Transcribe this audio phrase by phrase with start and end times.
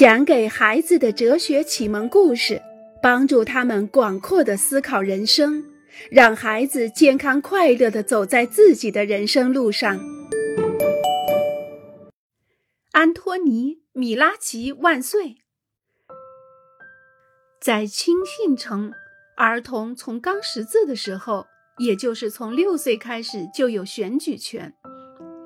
[0.00, 2.62] 讲给孩子的哲学启蒙故事，
[3.02, 5.62] 帮助他们广阔的思考人生，
[6.10, 10.00] 让孩子健康快乐的走在自己的人生路上。
[12.92, 15.36] 安托尼·米拉奇万岁！
[17.60, 18.94] 在青信城，
[19.36, 21.46] 儿童从刚识字的时候，
[21.76, 24.72] 也就是从六岁开始，就有选举权。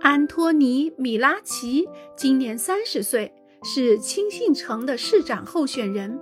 [0.02, 3.32] 安托尼·米拉奇今年三十岁。
[3.64, 6.20] 是青信城的市长候选人，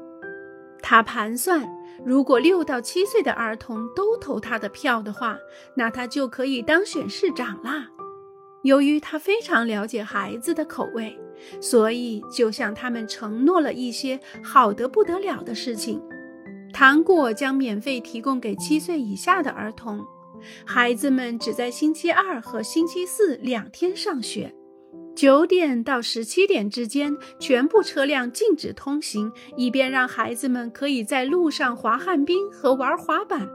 [0.80, 1.68] 他盘算，
[2.04, 5.36] 如果六到七岁的儿童都投他的票的话，
[5.76, 7.88] 那他就可以当选市长啦。
[8.62, 11.18] 由于他非常了解孩子的口味，
[11.60, 16.00] 所以就向他们承诺了一些好得不得了的事情。
[16.72, 20.06] 糖果将免费提供给七岁以下的儿童，
[20.64, 24.54] 孩子们只在星期二和星期四两天上学。
[25.14, 33.48] 九点到十七点之间，全部车辆禁止通行，以便让孩子们可以在路上滑旱冰和玩滑板。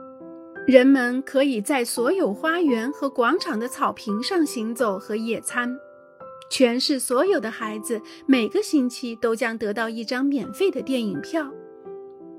[0.68, 5.78] 人们可以在所有花园和广场的草坪上行走和野餐。
[6.50, 11.52] 全市所有的孩子每个星期都将得到一张免费的电影票。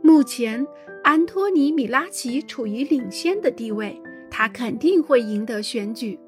[0.02, 0.66] 目前，
[1.02, 6.18] 安托尼·米拉奇处于领先的地位，他肯定会赢得选举。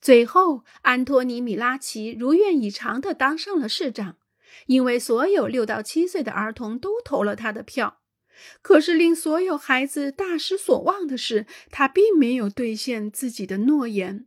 [0.00, 4.16] 最后，安托尼·米拉奇如愿以偿地当上了市长，
[4.66, 7.98] 因为所有六到七岁的儿童都投了他的票。
[8.62, 14.26] 可是，令所有孩子大失所望的是，他并没有兑现自己的诺言。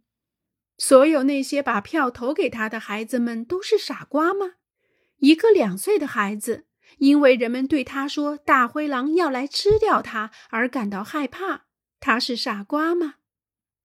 [0.77, 4.53] 所有那些把票投给他的孩子们都是傻瓜吗？
[5.17, 6.65] 一个两岁的孩子
[6.97, 11.65] 因为人们对他说大灰狼要来吃掉他而感到害怕，
[11.99, 13.15] 他是傻瓜吗？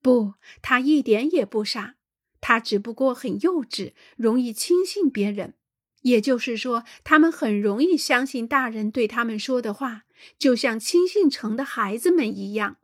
[0.01, 1.95] 不，他一点也不傻，
[2.39, 5.55] 他只不过很幼稚，容易轻信别人。
[6.03, 10.03] 也就是说，他们很容易相信大人对他们说的话，
[10.37, 12.77] 就像轻信城的孩子们一样。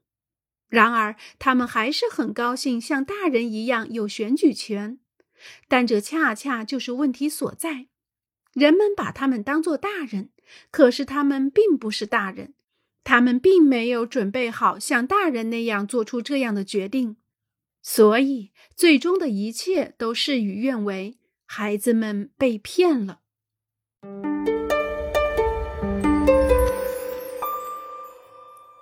[0.67, 4.99] 然而，他们还是很高兴像大人一样有选举权。
[5.69, 7.87] 但这恰恰就是问题所在：
[8.51, 10.31] 人们把他们当作大人，
[10.69, 12.54] 可是他们并不是大人。
[13.05, 17.17] 他们并没有准备好像大人那样做出这样的决定，
[17.83, 21.19] 所以最终的一切都事与愿违。
[21.45, 23.19] 孩子们被骗了。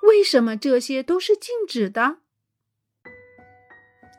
[0.02, 2.20] 为什么这些都是禁止的？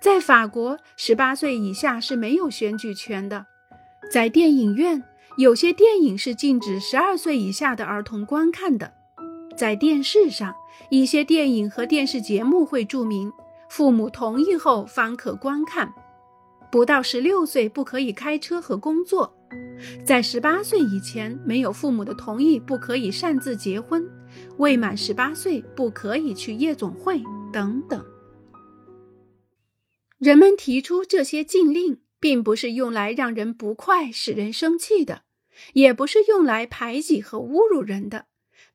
[0.03, 3.47] 在法国，十八岁以下是没有选举权的。
[4.13, 5.03] 在电影院，
[5.39, 8.93] 有些电影是禁止十二岁以下的儿童观看的。
[9.57, 10.55] 在电视上，
[10.91, 13.33] 一些电影和电视节目会注明
[13.69, 15.93] 父母同意后方可观看。
[16.71, 19.33] 不到十六岁不可以开车和工作。
[20.05, 24.05] 在十八岁以前，没有父母的同意不可以擅自结婚。
[24.57, 27.23] 未满十八岁不可以去夜总会
[27.53, 28.05] 等等。
[30.19, 35.23] 人们提出这些禁令，并不是用来让人不快、使人生气的，
[35.75, 38.27] 也不是用来排挤和侮辱人的。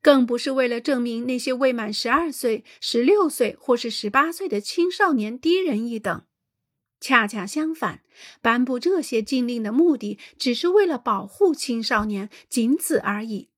[0.02, 6.24] 更不是为了证明那些未满十二岁、十六岁或是十八岁的青少年低人一等。
[7.02, 8.02] 恰恰相反，
[8.42, 13.50] 颁布这些禁令的目的只是为了保护青少年，仅此而已。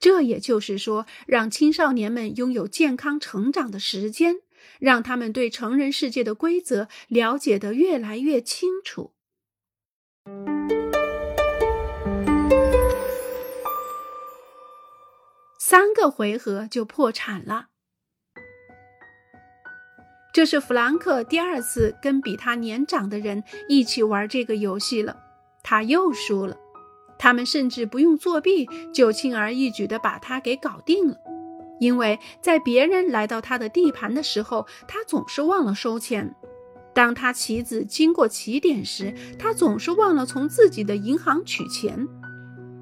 [0.00, 4.40] 这也就是说，让青少年们拥有健康成长的时间，
[4.80, 9.12] 让他们对成人世界的规则了解得越来越清楚。
[15.72, 17.68] 三个回合就破产了。
[20.30, 25.16] 这是弗兰克第二次跟比他年长的人一起玩这个游戏了，
[25.62, 26.58] 他又输了。
[27.18, 31.16] 他们甚至不用作弊，就轻而易举地把他给搞定了。
[31.80, 36.34] 因为在别人来到他的地盘的时候，他总是忘了收钱；
[36.92, 42.06] 当他棋子经过起点时，他总是忘了从自己的银行取钱。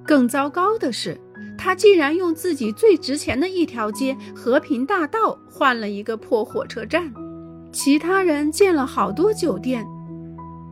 [0.05, 1.21] 更糟糕的是。
[1.63, 7.13] 他竟然用自己最值钱的一条街——和平大道，换了一个破火车站。
[7.71, 9.87] 其他人建了好多酒店，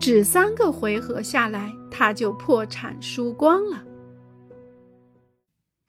[0.01, 3.85] 只三个回合下来，他就破产输光了。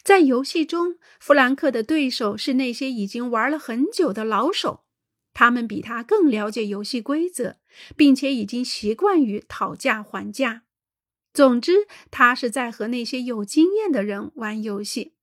[0.03, 4.81] 在游戏中，弗兰克的对手是那些已经玩了很久的老手，
[5.33, 7.55] 他们比他更了解游戏规则，
[7.95, 10.63] 并且已经习惯于讨价还价。
[11.39, 15.13] 总之，他是在和那些有经验的人玩游戏，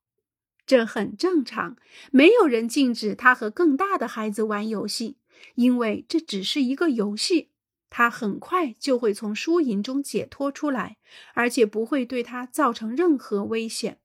[0.66, 1.76] 这很正常。
[2.10, 5.18] 没有人禁止他和更大的孩子玩游戏，
[5.56, 7.50] 因为这只是一个游戏。
[7.90, 10.96] 他很快就会从输赢中解脱出来，
[11.34, 13.98] 而且不会对他造成任何危险。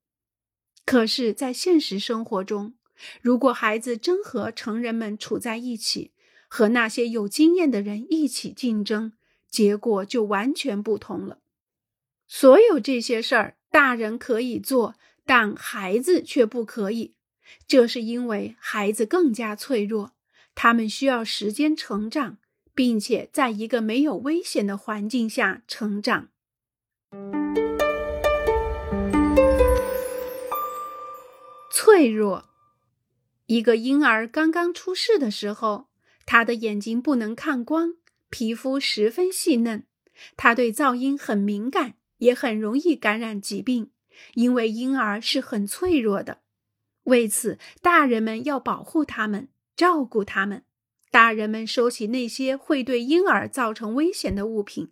[0.85, 2.73] 可是，在现实生活中，
[3.21, 6.11] 如果孩子真和成人们处在一起，
[6.49, 9.13] 和那些有经验的人一起竞争，
[9.49, 11.37] 结果就完全不同了。
[12.33, 14.95] 所有这些事儿，大人可以做，
[15.25, 17.13] 但孩子却不可以。
[17.67, 20.13] 这是因为孩子更加脆弱，
[20.55, 22.37] 他们需要时间成长，
[22.73, 26.29] 并且在一个没有危险的环境下成长。
[31.69, 32.45] 脆弱。
[33.47, 35.89] 一个婴儿刚刚出世的时候，
[36.25, 37.95] 他的眼睛不能看光，
[38.29, 39.83] 皮肤十分细嫩，
[40.37, 43.91] 他对噪音很敏感，也很容易感染疾病。
[44.33, 46.41] 因为婴儿是很脆弱的，
[47.03, 50.65] 为此大人们要保护他们，照顾他们。
[51.09, 54.91] 大人们收起那些会对婴儿造成危险的物品，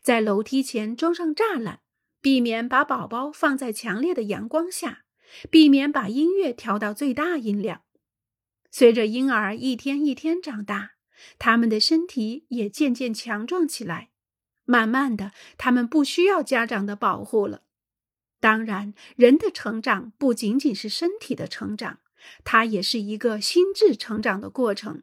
[0.00, 1.80] 在楼梯前装上栅栏，
[2.20, 5.04] 避免把宝宝放在强烈的阳光下，
[5.50, 7.82] 避免把音乐调到最大音量。
[8.70, 10.92] 随着婴儿一天一天长大，
[11.38, 14.10] 他们的身体也渐渐强壮起来。
[14.64, 17.62] 慢慢的，他们不需要家长的保护了。
[18.40, 22.00] 当然，人的成长不仅仅是身体的成长，
[22.44, 25.02] 它也是一个心智成长的过程，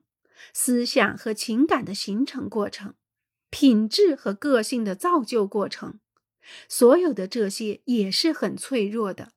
[0.53, 2.93] 思想和情感的形成过程，
[3.49, 5.99] 品质和个性的造就过程。
[6.67, 9.31] 所有的这些也是很脆弱的。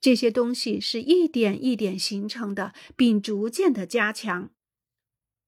[0.00, 4.50] 这些东西是一点一点形成的，并逐渐的加强。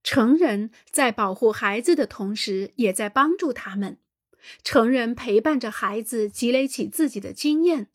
[0.03, 3.99] 成人在保护孩子的同时，也在帮助他们。
[4.63, 7.89] 成人陪伴着孩子积累起自己的经验，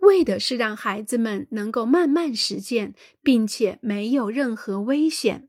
[0.00, 5.48] 为的是让孩子们能够慢慢实践，并且没有任何危险。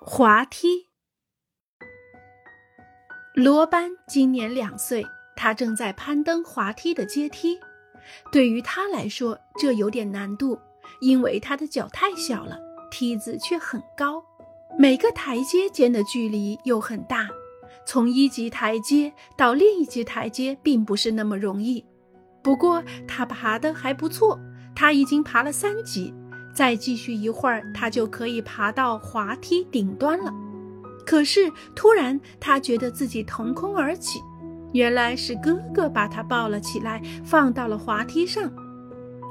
[0.00, 0.86] 滑梯。
[3.34, 5.06] 罗班今年两岁，
[5.36, 7.58] 他正在攀登滑梯的阶梯。
[8.32, 10.58] 对于他来说，这有点难度，
[11.00, 12.58] 因为他的脚太小了，
[12.90, 14.24] 梯子却很高，
[14.80, 17.28] 每个台阶间的距离又很大。
[17.86, 21.84] 从一级台阶到另一级台阶并不是那么容易。
[22.42, 24.40] 不过他爬得还不错，
[24.74, 26.14] 他已经爬了三级，
[26.54, 30.32] 再继续一会儿，他就可以爬到滑梯顶端了。
[31.04, 34.18] 可是突然，他觉得自己腾空而起，
[34.72, 38.50] 原来是哥哥把他抱了起来，放到了滑梯上。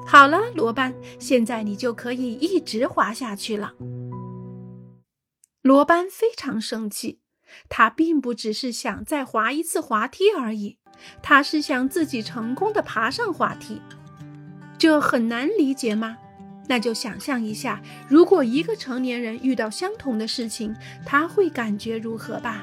[0.06, 3.74] 好了，罗班，现在你就可以一直滑下去了。
[5.62, 7.20] 罗班非常生气，
[7.68, 10.78] 他并不只是想再滑一次滑梯而已，
[11.22, 13.82] 他是想自己成功的爬上滑梯。
[14.78, 16.18] 这很难理解吗？
[16.70, 20.74] 那就想象一下，如果一个成年人遇到相同的事情，
[21.06, 22.62] 他会感觉如何吧？